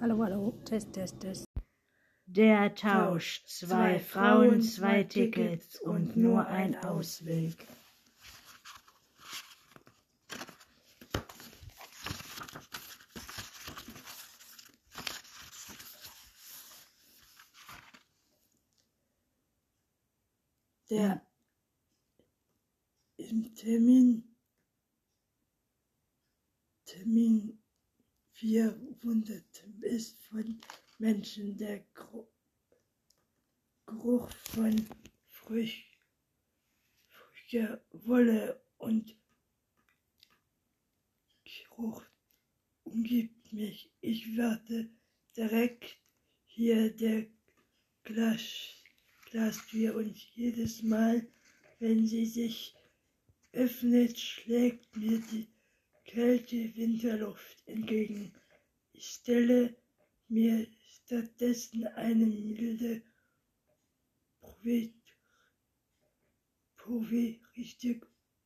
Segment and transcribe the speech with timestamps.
[0.00, 1.44] Hallo, hallo, Test, Test, Test.
[2.24, 7.66] Der Tausch, zwei Frauen, zwei Tickets und nur ein Ausweg.
[20.90, 21.20] Der
[23.16, 24.36] im Termin
[26.84, 27.60] Termin
[28.40, 29.42] 400
[29.80, 30.60] ist von
[30.98, 31.84] Menschen der
[33.84, 34.86] Geruch von
[35.26, 35.98] frisch,
[37.08, 39.16] frischer Wolle und
[41.44, 42.04] Geruch
[42.84, 43.90] umgibt mich.
[44.00, 44.88] Ich werde
[45.36, 45.98] direkt
[46.46, 47.26] hier der
[48.04, 48.72] Glas,
[49.30, 51.26] Glastür und jedes Mal,
[51.80, 52.76] wenn sie sich
[53.50, 55.48] öffnet, schlägt mir die
[56.08, 58.32] kalte Winterluft entgegen.
[58.92, 59.76] Ich stelle
[60.28, 63.02] mir stattdessen eine milde,
[66.78, 68.00] poetische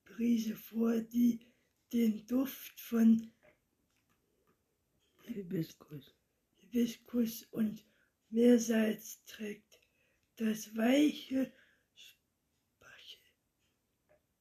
[0.05, 1.41] Brise vor, die
[1.93, 3.33] den Duft von
[5.23, 6.15] Hibiskus.
[6.59, 7.85] Hibiskus und
[8.31, 9.79] Meersalz trägt.
[10.37, 11.53] Das weiche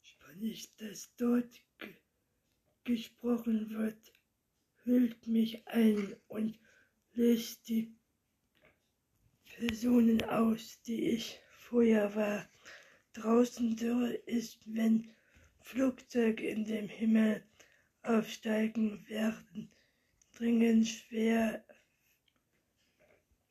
[0.01, 1.61] Spanisch, das dort
[2.83, 4.13] gesprochen wird,
[4.83, 6.59] hüllt mich ein und
[7.13, 7.93] löst die
[9.45, 12.49] Personen aus, die ich vorher war.
[13.13, 15.11] Draußen dürre ist, wenn
[15.59, 17.43] Flugzeuge in den Himmel
[18.03, 19.71] aufsteigen werden,
[20.33, 21.63] dringend schwer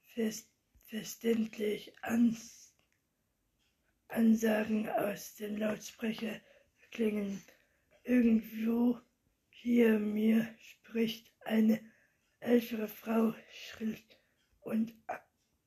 [0.03, 0.49] fest,
[0.89, 2.75] verständlich ans,
[4.09, 6.41] Ansagen aus dem Lautsprecher
[6.91, 7.41] klingen.
[8.03, 9.01] Irgendwo
[9.63, 11.81] hier mir spricht eine
[12.39, 13.99] ältere Frau schrill
[14.61, 14.95] und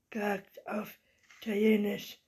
[0.09, 0.99] gagt auf
[1.39, 2.19] Italienisch,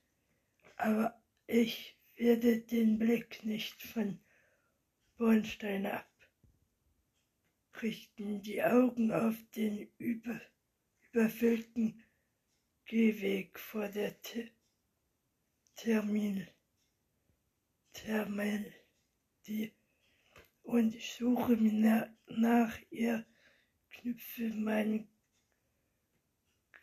[0.76, 4.20] aber ich werde den Blick nicht von
[5.16, 5.88] Bornstein
[7.72, 10.40] abrichten, die Augen auf den über,
[11.10, 12.04] überfüllten
[12.84, 14.52] Gehweg vor der T
[15.74, 16.46] Termin,
[17.92, 18.72] Termin,
[19.46, 19.74] die
[20.66, 23.24] und ich suche mir nach ihr,
[23.90, 25.08] knüpfe meinen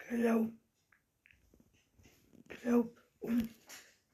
[0.07, 0.51] Glaub,
[2.47, 3.49] Glaub und